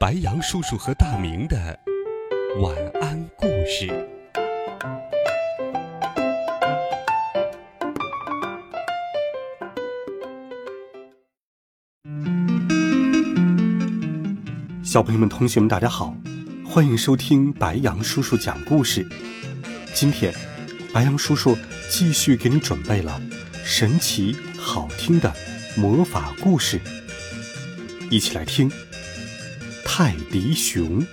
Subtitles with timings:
[0.00, 1.78] 白羊叔叔和大明的
[2.62, 3.86] 晚安故事。
[14.82, 16.16] 小朋友们、同学们，大家好，
[16.64, 19.06] 欢迎收听白羊叔叔讲故事。
[19.92, 20.34] 今天，
[20.94, 21.54] 白羊叔叔
[21.90, 23.20] 继续给你准备了
[23.66, 25.30] 神奇好听的
[25.76, 26.80] 魔法故事，
[28.10, 28.72] 一起来听。
[29.92, 31.04] 泰迪熊，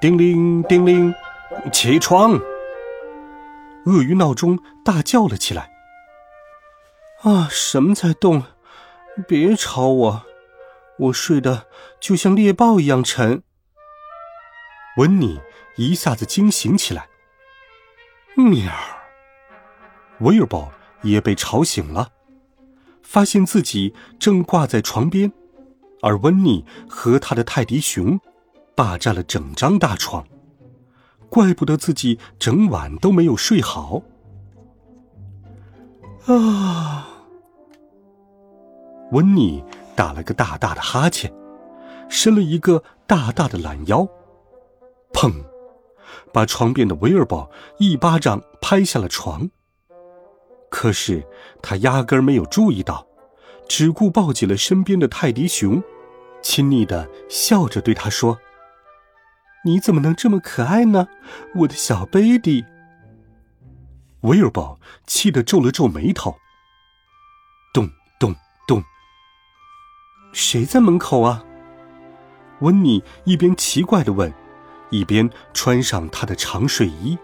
[0.00, 1.12] 叮铃叮铃，
[1.72, 2.34] 起床！
[3.86, 5.72] 鳄鱼闹钟大叫了起来。
[7.22, 8.44] 啊，什么在动？
[9.26, 10.22] 别吵我，
[10.98, 11.66] 我睡得
[11.98, 13.42] 就像猎豹一样沉。
[14.98, 15.40] 温妮
[15.74, 17.08] 一下子惊醒起来。
[18.36, 18.72] 喵！
[20.20, 20.70] 威尔宝
[21.02, 22.12] 也被吵醒了。
[23.02, 25.32] 发现自己正挂在床边，
[26.00, 28.18] 而温妮和他的泰迪熊
[28.74, 30.26] 霸占了整张大床，
[31.28, 34.02] 怪不得自己整晚都没有睡好。
[36.26, 37.08] 啊！
[39.10, 39.62] 温妮
[39.94, 41.30] 打了个大大的哈欠，
[42.08, 44.08] 伸了一个大大的懒腰，
[45.12, 45.44] 砰！
[46.32, 49.50] 把床边的威尔宝一巴掌拍下了床。
[50.72, 51.22] 可是
[51.62, 53.06] 他压根儿没有注意到，
[53.68, 55.82] 只顾抱起了身边的泰迪熊，
[56.40, 58.40] 亲昵的笑着对他说
[59.66, 61.08] ：“你怎么能这么可爱呢，
[61.56, 62.64] 我的小 baby？”
[64.22, 66.34] 威尔宝气得皱了皱眉头。
[67.74, 68.34] 咚咚
[68.66, 68.82] 咚！
[70.32, 71.44] 谁在门口啊？
[72.60, 74.32] 温妮一边奇怪的问，
[74.88, 77.18] 一边穿上他的长睡衣。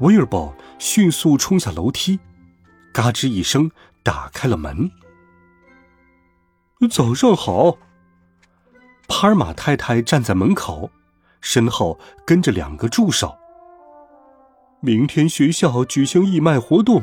[0.00, 2.20] 威尔伯迅速冲下楼梯，
[2.92, 3.70] 嘎吱一声
[4.04, 4.90] 打开了门。
[6.88, 7.76] 早上好。
[9.08, 10.90] 帕尔玛太太站在门口，
[11.40, 13.36] 身后跟着两个助手。
[14.80, 17.02] 明天学校举行义卖活动，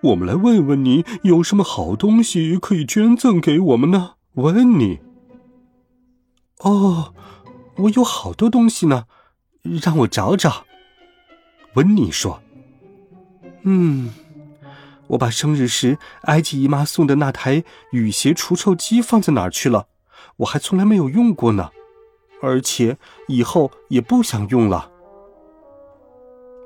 [0.00, 4.14] 我们来问问你有什么好东西可以捐赠给我们呢？
[4.32, 4.98] 问你。
[6.60, 7.14] 哦，
[7.76, 9.04] 我有好多东西呢，
[9.62, 10.64] 让我找找。
[11.74, 12.42] 温妮说
[13.62, 14.12] ：“嗯，
[15.06, 19.86] 我把生日时埃及姨妈送的那台雨鞋除臭机放在哪儿去了？
[20.38, 21.70] 我还从来没有用过呢，
[22.42, 24.90] 而且以后也不想用了。”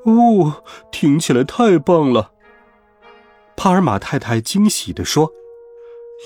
[0.05, 0.62] 哦，
[0.93, 2.33] 听起来太棒了！
[3.56, 5.33] 帕尔玛太太惊喜地说：“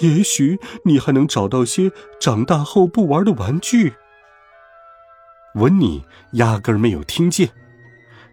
[0.02, 3.94] 也许你还能找到些长大后不玩的玩具。”
[5.56, 7.50] 温妮压根儿没有听见。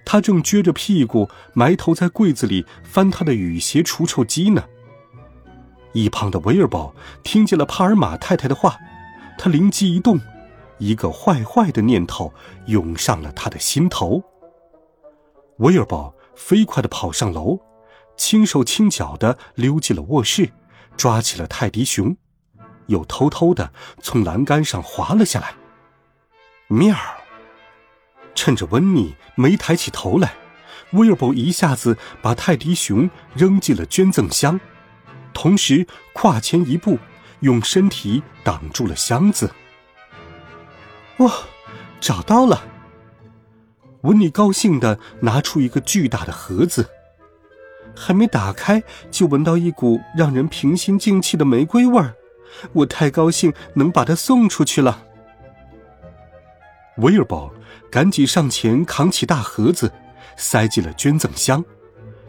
[0.09, 4.63] 他正撅着屁股埋头在柜子里翻他的雨鞋除臭机呢。
[5.91, 8.77] 一旁的威尔宝听见了帕尔玛太太的话，
[9.37, 10.17] 他灵机一动，
[10.77, 12.33] 一个坏坏的念头
[12.67, 14.23] 涌上了他的心头。
[15.57, 17.59] 威尔宝飞快地跑上楼，
[18.15, 20.53] 轻手轻脚地溜进了卧室，
[20.95, 22.15] 抓起了泰迪熊，
[22.85, 25.53] 又偷偷地从栏杆上滑了下来。
[26.69, 26.95] 喵！
[28.37, 30.35] 趁着温妮没抬起头来，
[30.91, 34.59] 威尔伯一下子把泰迪熊扔进了捐赠箱，
[35.33, 36.99] 同时跨前一步，
[37.39, 39.51] 用身体挡住了箱子。
[41.17, 41.33] 哇，
[41.99, 42.63] 找到了！
[44.01, 46.87] 温妮高兴地拿出一个巨大的盒子，
[47.95, 52.13] 还没打开，就闻到一股让人平心静气的玫瑰味儿。
[52.71, 55.06] 我太高兴能把它送出去了。
[56.97, 57.53] 威尔伯
[57.91, 59.91] 赶紧上前扛起大盒子，
[60.35, 61.63] 塞进了捐赠箱，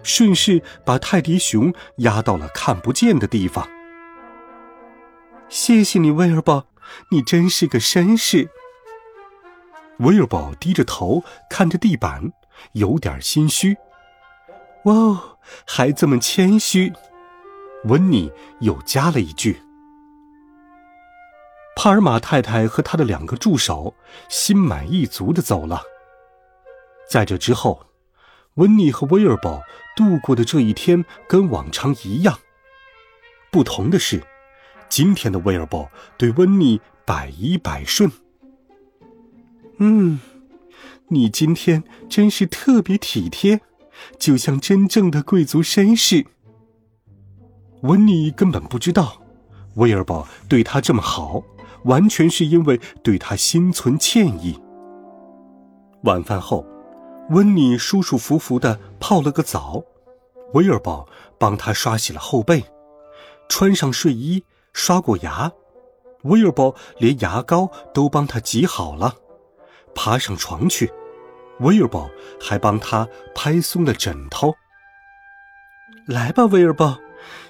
[0.02, 3.66] 顺势把泰迪熊压到了看不见的地方。
[5.48, 6.66] 谢谢你，威尔伯，
[7.10, 8.50] 你真是个绅士。
[9.98, 12.32] 威尔伯低着头看着地板，
[12.72, 13.76] 有点心虚。
[14.84, 16.92] 哇哦，还这么谦虚。
[17.84, 18.30] 温妮
[18.60, 19.62] 又加了一句。
[21.80, 23.94] 帕尔玛太太和他的两个助手
[24.28, 25.80] 心满意足的走了。
[27.08, 27.86] 在这之后，
[28.54, 29.62] 温妮和威尔伯
[29.94, 32.36] 度过的这一天跟往常一样。
[33.52, 34.20] 不同的是，
[34.88, 38.10] 今天的威尔伯对温妮百依百顺。
[39.76, 40.18] 嗯，
[41.06, 43.60] 你今天真是特别体贴，
[44.18, 46.26] 就像真正的贵族绅士。
[47.82, 49.22] 温妮根本不知道，
[49.76, 51.40] 威尔伯对他这么好。
[51.84, 54.60] 完全是因为对他心存歉意。
[56.04, 56.64] 晚饭后，
[57.30, 59.82] 温妮舒舒服服的泡了个澡，
[60.54, 61.06] 威尔宝
[61.38, 62.64] 帮他刷洗了后背，
[63.48, 65.52] 穿上睡衣，刷过牙，
[66.22, 69.14] 威尔伯连牙膏都帮他挤好了，
[69.94, 70.92] 爬上床去。
[71.60, 72.08] 威尔伯
[72.40, 74.54] 还帮他拍松了枕头。
[76.06, 77.00] 来吧，威尔伯，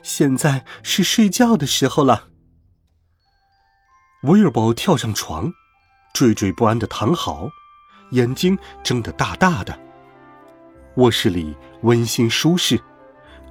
[0.02, 2.24] 现在是睡觉的时候了。
[4.28, 5.50] 威尔伯跳上床，
[6.12, 7.48] 惴惴不安的躺好，
[8.10, 9.78] 眼睛睁得大大的。
[10.96, 12.78] 卧室里温馨舒适，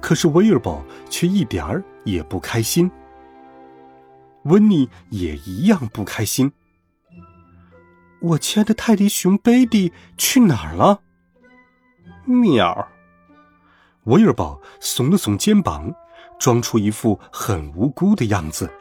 [0.00, 0.80] 可是威尔伯
[1.10, 2.88] 却一点儿也不开心。
[4.44, 6.52] 温妮也一样不开心。
[8.20, 11.00] 我亲爱的泰迪熊贝蒂去哪儿了？
[12.24, 12.88] 喵。
[14.04, 15.92] 威尔伯耸了耸肩膀，
[16.38, 18.72] 装出一副很无辜的样子。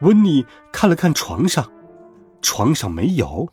[0.00, 1.70] 温妮看了看床上，
[2.42, 3.48] 床上没有。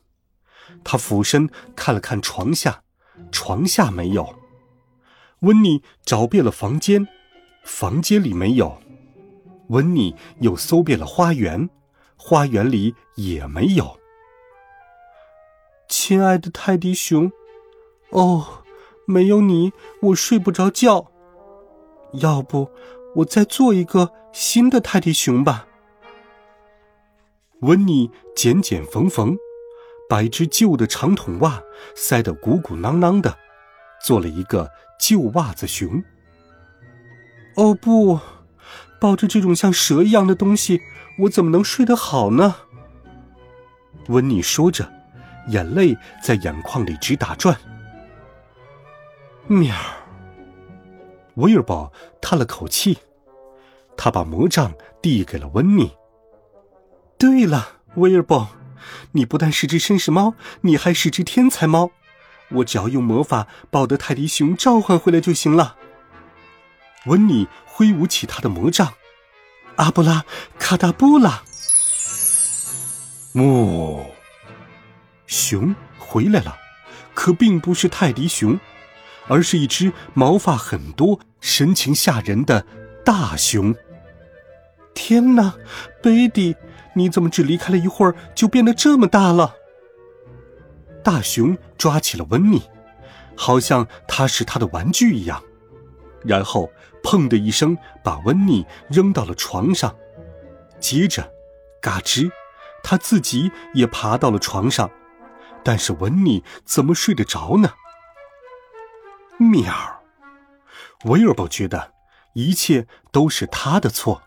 [0.83, 2.83] 他俯身看了看床下，
[3.31, 4.33] 床下没有。
[5.41, 7.07] 温妮找遍了房间，
[7.63, 8.77] 房间里没有。
[9.69, 11.69] 温妮又搜遍了花园，
[12.15, 13.99] 花园里也没有。
[15.89, 17.31] 亲爱的泰迪熊，
[18.11, 18.63] 哦，
[19.05, 21.11] 没有你我睡不着觉。
[22.13, 22.69] 要不
[23.15, 25.67] 我再做一个新的泰迪熊吧？
[27.61, 29.35] 温妮剪剪缝缝，
[30.07, 31.61] 把一只旧的长筒袜
[31.95, 33.37] 塞得鼓鼓囊囊的，
[34.03, 34.69] 做了一个
[34.99, 36.03] 旧袜子熊。
[37.55, 38.19] 哦不，
[38.99, 40.81] 抱着这种像蛇一样的东西，
[41.21, 42.55] 我怎么能睡得好呢？
[44.07, 44.97] 温妮说着。
[45.49, 47.57] 眼泪在眼眶里直打转。
[49.47, 49.73] 喵！
[51.35, 51.89] 威尔伯
[52.21, 52.97] 叹了口气，
[53.95, 55.89] 他把魔杖递给了温妮。
[57.17, 58.49] 对了，威尔伯，
[59.13, 61.91] 你不但是只绅士猫，你还是只天才猫。
[62.49, 65.75] 我只要用魔法把我的泰迪熊召唤回来就行了。
[67.07, 68.93] 温妮挥舞起他的魔杖，
[69.77, 70.23] 阿布拉
[70.59, 71.43] 卡达布拉，
[73.33, 74.05] 木。
[75.25, 76.55] 熊回来了，
[77.13, 78.59] 可并不是泰迪熊，
[79.27, 82.65] 而是一只毛发很多、神情吓人的
[83.03, 83.75] 大熊。
[84.93, 85.53] 天哪，
[86.01, 86.55] 贝蒂，
[86.97, 89.55] 你怎么只离开了一会儿就变得这么大了？
[91.03, 92.63] 大熊抓起了温妮，
[93.35, 95.41] 好像它是他的玩具一样，
[96.23, 96.71] 然后
[97.01, 99.95] 砰的一声把温妮扔到了床上，
[100.79, 101.31] 接着，
[101.81, 102.29] 嘎吱，
[102.83, 104.89] 他自己也爬到了床上。
[105.63, 107.73] 但是温妮怎么睡得着呢？
[109.37, 110.01] 喵！
[111.05, 111.93] 威尔伯觉得
[112.33, 114.23] 一切都是他的错，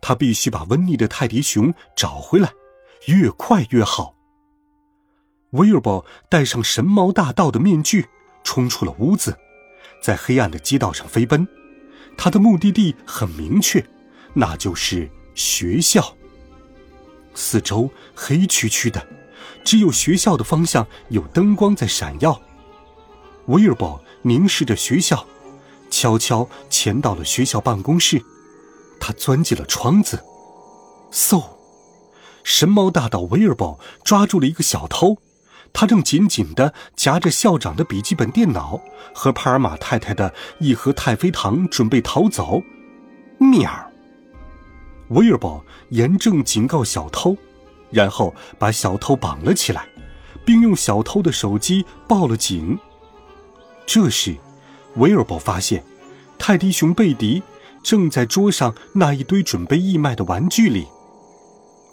[0.00, 2.52] 他必须把温妮的泰迪熊找回来，
[3.06, 4.14] 越快越好。
[5.50, 8.08] 威尔伯戴上神猫大盗的面具，
[8.44, 9.36] 冲出了屋子，
[10.02, 11.46] 在黑暗的街道上飞奔。
[12.16, 13.84] 他的目的地很明确，
[14.34, 16.14] 那就是学校。
[17.34, 19.06] 四周黑黢黢的。
[19.64, 22.40] 只有学校的方向有灯光在闪耀。
[23.46, 25.26] 威尔伯凝视着学校，
[25.90, 28.22] 悄悄潜到了学校办公室。
[29.00, 30.22] 他钻进了窗子。
[31.12, 31.42] 嗖！
[32.44, 35.18] 神猫大盗威尔伯抓住了一个小偷，
[35.72, 38.80] 他正紧紧地夹着校长的笔记本电脑
[39.14, 42.62] 和帕尔玛太太的一盒太妃糖，准备逃走。
[43.38, 43.70] 喵！
[45.08, 47.36] 威尔伯严正警告小偷。
[47.90, 49.88] 然后把小偷绑了起来，
[50.44, 52.78] 并用小偷的手机报了警。
[53.86, 54.36] 这时，
[54.96, 55.82] 威尔伯发现，
[56.38, 57.42] 泰迪熊贝迪
[57.82, 60.86] 正在桌上那一堆准备义卖的玩具里。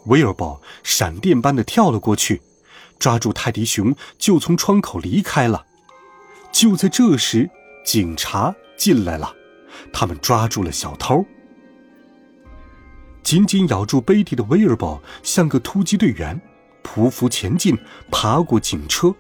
[0.06, 2.42] 威尔伯闪电般的跳了过去，
[3.00, 5.66] 抓住泰迪熊，就从窗口离开了。
[6.52, 7.50] 就在这时，
[7.84, 9.34] 警察进来了，
[9.92, 11.26] 他们抓住了小偷。
[13.24, 16.40] 紧紧咬住贝蒂的威尔伯像个突击队员，
[16.84, 17.76] 匍匐前进，
[18.12, 19.14] 爬过警车。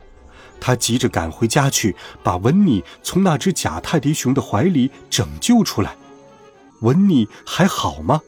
[0.62, 5.96] 他急着赶回家去，把温妮从那只假泰迪熊的怀里拯救出来。
[6.82, 8.22] 温妮还好吗？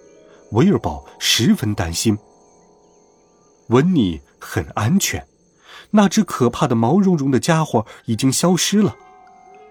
[0.52, 2.18] 威尔堡十分担心。
[3.68, 5.28] 温妮很安全，
[5.92, 8.96] 那只可怕的毛茸茸的家伙已经消失了。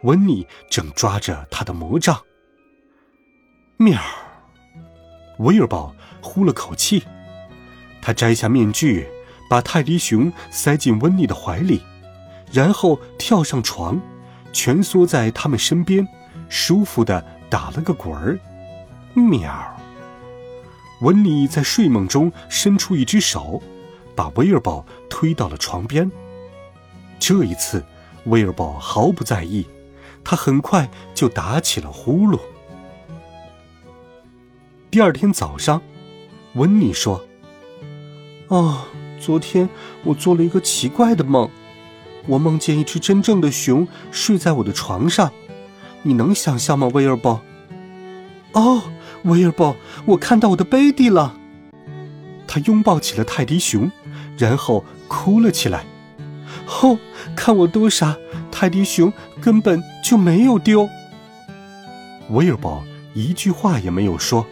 [0.02, 2.21] 温妮正抓着他的魔杖。
[3.78, 3.99] 喵。
[5.38, 7.02] 威尔堡呼了口气，
[8.02, 9.09] 他摘下面具，
[9.50, 11.83] 把泰迪熊塞进温妮的怀里，
[12.52, 14.00] 然后跳上床，
[14.52, 16.06] 蜷缩在他们身边，
[16.49, 18.38] 舒服的打了个滚儿。
[19.20, 19.76] 喵！
[21.00, 23.62] 温妮在睡梦中伸出一只手，
[24.14, 26.11] 把威尔伯推到了床边。
[27.18, 27.85] 这一次，
[28.25, 29.66] 威尔伯毫不在意，
[30.25, 32.38] 他很快就打起了呼噜。
[34.90, 35.82] 第二天早上，
[36.54, 37.23] 温妮说
[38.49, 38.87] ：“哦，
[39.20, 39.68] 昨天
[40.04, 41.50] 我做了一个奇怪的梦，
[42.26, 45.30] 我梦见一只真正的熊睡在我的床上。
[46.02, 47.42] 你能想象吗，威尔伯
[48.52, 48.82] ？”“哦，
[49.26, 51.37] 威尔伯，我看到我的 baby 了。”
[52.49, 53.90] 他拥抱起了泰迪熊，
[54.38, 55.85] 然后哭了起来。
[56.83, 56.99] “哦，
[57.35, 58.16] 看我多傻！
[58.50, 60.88] 泰迪熊根本就没有丢。”
[62.30, 62.83] 威尔伯
[63.14, 64.47] 一句话也没有说。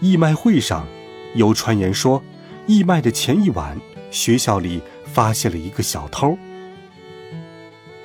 [0.00, 0.86] 义卖会上，
[1.34, 2.22] 有传言说，
[2.66, 3.78] 义卖的前一晚，
[4.10, 6.38] 学校里发现了一个小偷。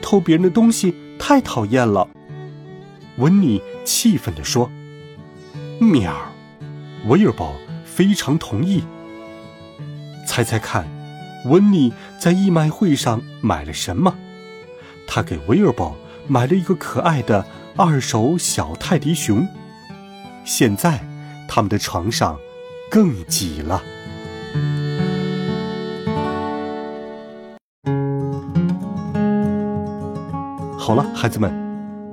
[0.02, 2.08] 偷别人的东西太讨厌了，
[3.18, 4.72] 温妮气愤地说。
[5.82, 6.14] 喵，
[7.08, 8.84] 威尔伯非常同意。
[10.28, 10.88] 猜猜看，
[11.46, 14.16] 温妮在义卖会上买了什么？
[15.08, 15.98] 他给威尔伯
[16.28, 17.46] 买了一个可爱的
[17.76, 19.48] 二手小泰迪熊。
[20.46, 21.04] 现在。
[21.54, 22.40] 他们的床上
[22.90, 23.84] 更挤了。
[30.80, 31.52] 好了，孩子们，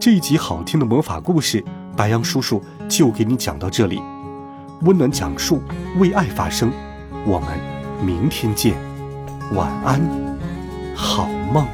[0.00, 1.64] 这一集好听的魔法故事，
[1.98, 4.00] 白羊叔叔就给你讲到这里。
[4.82, 5.60] 温暖讲述，
[5.98, 6.70] 为爱发声。
[7.26, 7.48] 我们
[8.06, 8.76] 明天见，
[9.52, 10.00] 晚安，
[10.94, 11.66] 好梦。